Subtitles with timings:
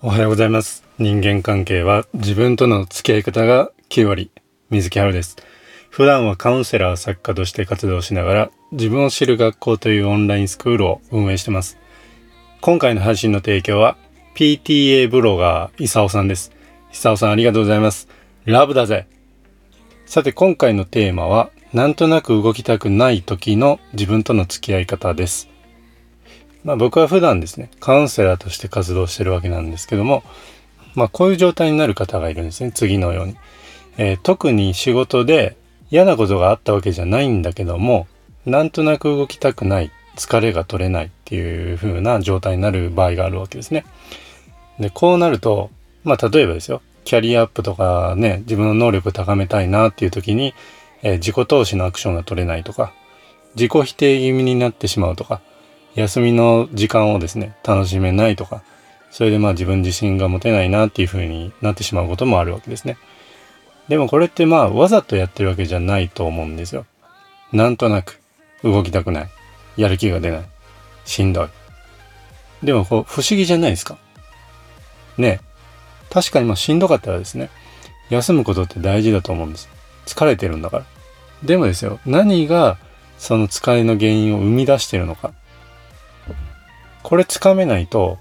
[0.00, 0.84] おはようございます。
[1.00, 4.30] 人間関係は自分との付き合い方が9割。
[4.70, 5.34] 水木春です。
[5.90, 11.78] 普段はカウンセラー作家として活動しながら自分を知る学校というオンラインスクールを運営してます。
[12.60, 13.96] 今回の配信の提供は
[14.36, 16.52] PTA ブロガー、イサオさんです。
[16.92, 18.06] イサオさんありがとうございます。
[18.44, 19.08] ラブだぜ。
[20.06, 25.48] さて今回のテーマはなんとなく動きたくない時の自分との付き合い方です。
[26.64, 30.22] まあ僕は普段ですね、カウンセラーとして活動してるわけなんですけども、
[30.94, 33.36] まあこういう状態になる方がいるんですね、次のように。
[33.96, 35.56] えー特に仕事で
[35.90, 38.06] 嫌なことがあったわけじゃないんだけども、
[38.46, 43.84] なんとなく動きたくない、疲れが取れないっていう風な状態になる場合があるわけですね。
[44.78, 45.70] で、こうなると、
[46.04, 50.54] まあ例えばですよ、キャリアアップとかね、自分の能力を高めたいなっていう時に、
[51.02, 52.92] えー自己投資のアクションが取れないとか、
[53.54, 55.40] 自己否定気味になってしまうとか、
[55.98, 58.62] 休みの時間をですね、楽しめないとか、
[59.10, 62.98] それでまあ自分自身が持てないなっていう風になってしまうこともあるわけですね。
[63.88, 66.86] でもこれってまあわざとやってるわけじゃないと思うんですよ。
[67.52, 68.20] なんとなく
[68.62, 69.28] 動きたくない。
[69.76, 70.42] やる気が出ない。
[71.04, 71.48] しんどい。
[72.62, 73.98] でもこう不思議じゃないですか。
[75.16, 75.40] ね
[76.10, 77.50] 確かにまあしんどかったらですね、
[78.08, 79.68] 休むことって大事だと思うんです。
[80.06, 80.84] 疲れてるんだから。
[81.42, 82.78] でもですよ、何が
[83.18, 85.32] その疲れの原因を生み出してるのか。
[87.08, 88.18] これつかめないと、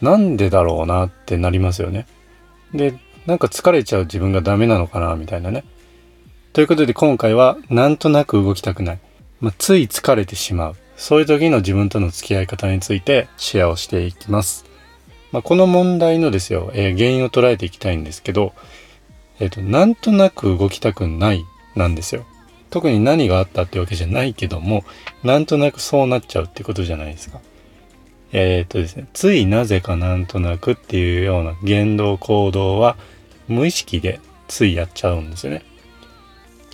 [0.00, 2.06] なんでだろうなってなりますよね。
[2.72, 5.64] で、なんか疲れちゃう自分がダメなのかなみたいなね。
[6.52, 9.00] ということで今回はなんとなく動きたくない。
[9.40, 10.76] まあ、つい疲れてしまう。
[10.96, 14.64] そういう時の自分との付き合い方についてシェアをしていきます。
[15.32, 18.52] まあ、この問題のですよ、えー原因を捉えていきたいんですけど、
[19.40, 22.24] えっ、と、なんとなく動きたくないなんですよ。
[22.70, 24.84] 特に何があったってわけじゃないけども、
[25.24, 27.40] なんとなくそうなっちゃうってことじゃないですか。
[28.32, 32.96] えっ、とですね、ついなぜかなんとなくっていうような言動行動は
[33.48, 35.64] 無意識でついやっちゃうんですよね。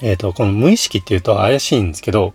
[0.00, 2.34] えっ、と、この無意識っていうと怪しいんですけど、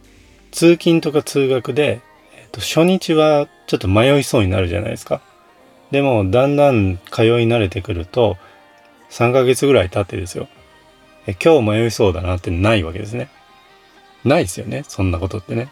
[0.52, 2.02] 通勤とか通学で、
[2.36, 5.22] えーと初日はちょっと迷いそうになるじゃないですか。
[5.92, 8.38] でも、だんだん通い慣れてくると、
[9.12, 10.48] 3ヶ月ぐらい経ってですよ。
[11.28, 13.30] え今日迷いそうだなってないわけですね。
[14.24, 14.84] ないですよね。
[14.88, 15.70] そんなことってね。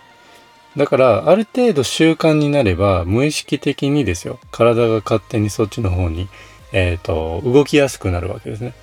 [0.76, 4.40] だから、ある程度習慣になれば、無意識的にですよ。
[4.52, 6.28] 体が勝手にそっちの方に、
[6.72, 8.74] えっ、と、動きやすくなるわけですね。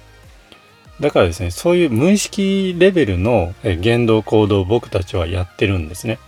[1.01, 6.19] だからですね、そういう無意識レベルの言動行動を僕たちはやってるんですね。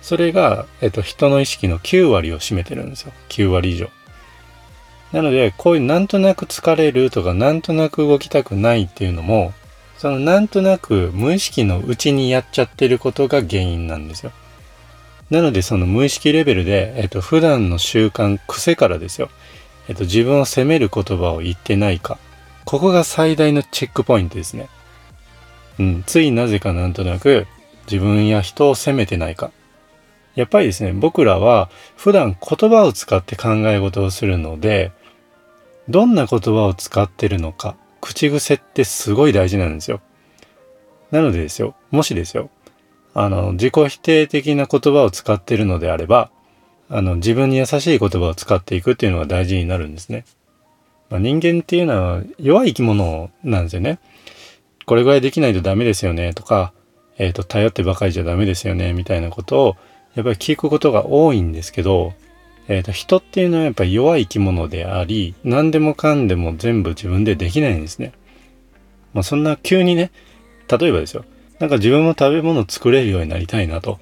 [0.00, 3.12] それが、えっ、と、人の意識の9割を占めてるんですよ。
[3.28, 3.90] 9割以上。
[5.12, 9.52] なので、こういうなんとなく疲れるとか、なんとなく動きたくないっていうのも、
[9.98, 14.32] そのなんとなく無意識のうちにやっちゃってることが原因なんですよ。
[15.32, 19.30] なので、その無意識レベルで、えっと、普段の習慣、癖からですよ。
[19.88, 22.18] えっと、自分を責める言葉を言ってないか。
[22.66, 24.68] ここが最大のチェックポイントですね。
[25.80, 27.46] うん、ついなぜかなんとなく
[27.90, 29.52] 自分や人を責めてないか。
[30.34, 34.92] やっぱりですね、僕らは普段言葉を使って考え事をするので、
[35.88, 40.02] どんな言葉を使ってるのか、口癖ってすごい大事なんですよ。
[41.10, 42.50] なのでですよ、もしですよ、
[43.14, 46.30] あの、自己否定的な言葉を使ってるのであれば、
[46.88, 50.24] あの、自分に優しい言葉を使っていくっていうのが大事になるんですね。
[51.10, 53.98] まあ、人間っていうのは弱い生き物なんですよね。
[54.86, 56.72] これぐらいできないとダメですよねとか、
[57.18, 59.76] えっ、と、頼ってばかりじゃダメですよねみたいなことを、
[60.14, 62.14] やっぱり聞くことが多いんですけど、
[62.68, 68.12] えっ、と、人っていうのはやっぱり弱い生き物であり、何でもかんでも全部自分でできないんですね。
[69.12, 70.10] まあ、そんな急にね、
[70.68, 71.24] 例えばですよ。
[71.62, 74.00] なんか自分も食べ物作れるようになりたいなと。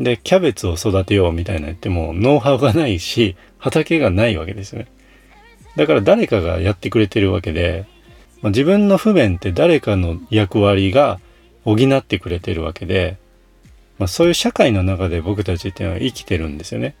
[0.00, 4.88] で、キャベツを育てようみたいな言っても、ノウハウがないし、畑がないわけですよね。
[5.76, 7.86] だから誰かがやってくれてるわけで、
[8.42, 11.20] まあ、自分の不便って誰かの役割が
[11.64, 13.18] 補ってくれてるわけで、
[14.00, 16.96] まあ、そういう社会の中で僕たちっていうのは生きてるんですよね。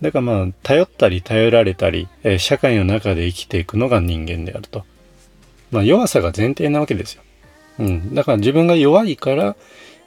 [0.00, 4.84] だからまあ、頼ったり頼られたり、え社会の中で生きていくのが人間であると。
[5.72, 7.24] まあ、弱さが前提なわけですよ。
[7.78, 8.14] うん。
[8.14, 9.56] だから自分が弱いから、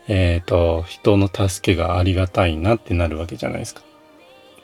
[0.08, 3.82] えっ、と、人の助けがありがたいなってなるわけじゃないですか。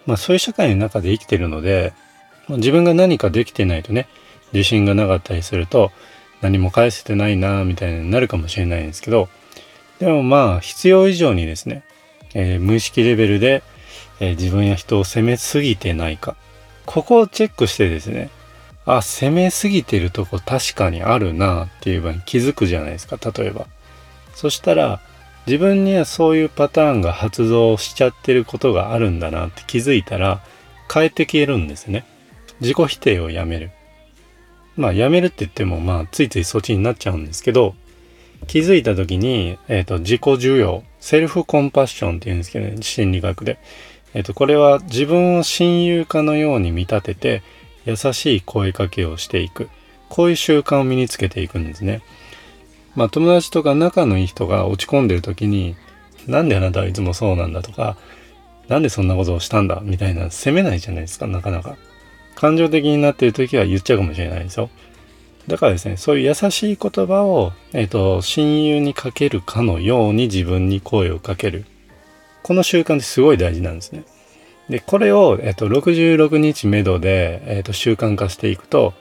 [0.05, 1.93] まあ、そういう社会の中で生きてるので、
[2.49, 4.07] 自分が何かできてないとね、
[4.53, 5.91] 自信がなかったりすると、
[6.41, 9.29] 何も返せてないなみたいになるかもしれないんですけど、
[9.99, 11.83] でもまあ、必要以上にですね、
[12.33, 13.63] えー無意識レベルで、
[14.19, 16.35] えー自分や人を責めすぎてないか。
[16.85, 18.29] ここをチェックしてですね、
[18.97, 23.67] あ、攻めすぎてるとこ確かにあるなっていう場に気づくじゃないですか、例えば。
[24.33, 24.99] そしたら、
[25.45, 30.41] 自分にはそういうパターンが発動しちゃってることがあるんだなって気づいたら、
[30.91, 32.05] 変えて消えるんですね。
[32.61, 33.71] 自己否定をやめる。
[34.75, 37.75] まあ、やめるって言っても、まあ、ついついそっちになっちゃうんですけど、
[38.47, 43.59] 気づいた時に、えっ、ー、と、自己需要、セルフコンパッションって言うんですけどね、心理学で。
[44.13, 47.43] えっ、ー、と、これは自分を親友かのように見立てて、
[47.89, 49.69] 優しい声かけをしていく。
[50.09, 52.01] こういう習慣を身につけていくんですね。
[52.95, 55.75] まあ、友達とか仲のいい人が落ち込んでる時に、
[56.27, 57.97] なんであなたはいつもそうなんだとか、
[58.67, 61.77] なんでそんなことをしたんだみたいな責めないじゃないですか、なかなか。
[62.35, 64.69] 感情的になっている時は言っちゃうかもしれないですよ。
[65.47, 71.65] だからですね、そういう優しい言葉を、えっ、ー、と、親友にかけるかのように自分に声をかける。
[72.43, 74.03] この習慣ってすごい大事なんですね。
[74.69, 78.93] で、これを、えっ、と、66日目処で、えっ、と、習慣化していくと、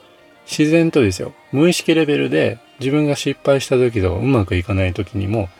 [0.46, 5.50] 自然とですよ、無意識レベルで自分が失敗した時とかうまくいかない時にも、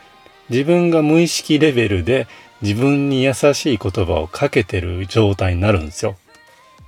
[0.49, 2.27] 自分が無意識レベルで
[2.61, 6.15] 自分に優しい言葉をかけてる状態になるんですよ。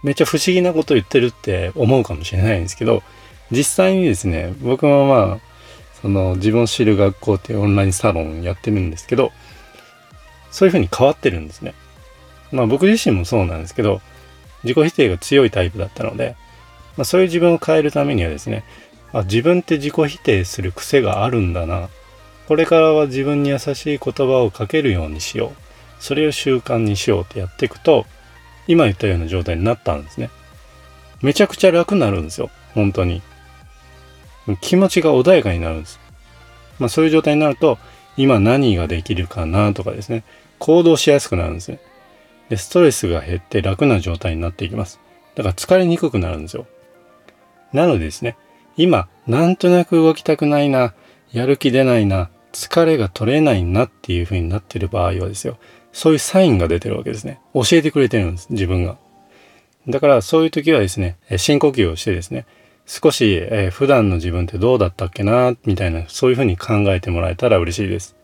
[0.01, 3.03] めっちゃ不思議なこと言ってるって思うかもしれないんですけど、
[3.51, 5.39] 実際にですね、僕はまあ、
[6.01, 9.31] その自分を知る学校っていうオンラインサロンやってるんですけど、
[10.49, 11.75] そういうふうに変わってるんですね。
[12.51, 14.01] まあ僕自身もそうなんですけど、
[14.63, 16.35] 自己否定が強いタイプだったので、
[16.97, 18.63] まあ、そういう自分を変えるためにはですね、
[19.13, 21.89] あ自分って自己否定する癖があるんだな。
[22.47, 26.03] これからは自分に優しい言葉をかけるようにしよう。
[26.03, 28.05] それを習慣にしようってやっていくと、
[28.67, 30.29] 今言ったような状態になったんですね。
[31.21, 32.49] めちゃくちゃ楽になるんですよ。
[32.73, 33.21] 本当に。
[34.59, 35.99] 気持ちが穏やかになるんです。
[36.79, 37.77] まあそういう状態になると、
[38.17, 40.23] 今何ができるかなとかですね、
[40.59, 41.79] 行動しやすくなるんですね。
[42.51, 44.99] で、ストレスが減って楽な状態になっていきます。
[45.35, 46.67] だから疲れにくくなるんですよ。
[47.71, 48.35] なのでですね、
[48.75, 50.93] 今、なんとなく動きたくないな、
[51.31, 55.59] やる気出ないな、疲れが取れないなっていう風になってる場合はですよ、
[55.93, 57.39] そういうサインが出てるわけですね。
[57.53, 58.97] 教えてくれてるんです、自分が。
[59.87, 62.45] だからそういう時はですね、深呼吸をしてですね、
[62.85, 68.17] 少し、えー、普段の自分ってどうだったっけな、みたいな、そういう風に考えてもらえたら嬉しいです。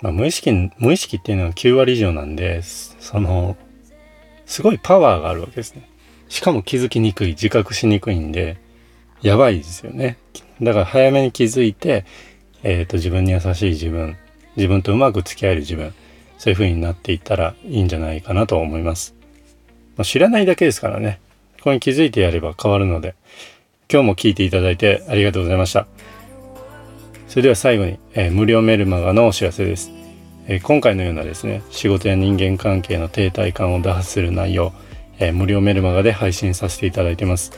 [0.00, 3.58] まあ、無意識、無意識っていうのは9割以上なんで、その、
[4.46, 5.88] すごいパワーがあるわけですね。
[6.28, 8.56] しかも気づきにくい、自覚しにくいんで、
[9.22, 10.18] やばいですよね。
[10.62, 12.04] だから早めに気づいて、
[12.62, 14.16] えっ、ー、と、自分に優しい自分、
[14.56, 15.92] 自分とうまく付き合える自分、
[16.38, 19.14] そういう風になっていったらいいんじゃないかなと思います。
[19.96, 21.20] まあ、知らないだけですからね。
[21.58, 23.14] ここに気づいてやれば変わるので、
[23.90, 25.86] 今日も聞いていただいてありがとうございました。
[27.28, 29.90] それでは最後に、えー、無料メルマガのお知らせです、
[30.48, 34.72] え、今回のようなですね、仕事や人間関係の停滞感を打破する内容、
[35.18, 37.52] え、無料メルマガで配信させていただいてます。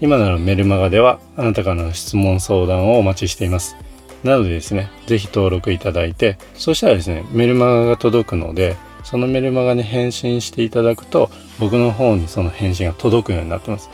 [0.00, 3.76] 今ならメルマガではあなたからの質問相談をお待ちしています。
[4.24, 11.30] なのでですね、ぜひ登録いただいて、そしたらですね、メルマガが届くので、そのメルマガに返信していただくと、
[11.60, 13.90] 僕の方にその返信が届くようになってます。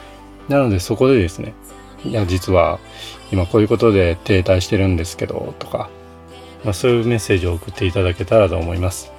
[0.49, 1.53] なのでそこでですね、
[2.05, 2.79] いや、実は
[3.33, 5.91] 今こういうことで停滞してるんですけど、とか、
[6.65, 9.13] まあ、そういうメッセージを送っていただけたらと思います。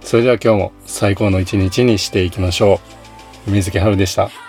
[0.00, 2.80] それでは今日も最高の一日にしていきましょ
[3.46, 3.50] う。
[3.50, 4.43] 水木春でした。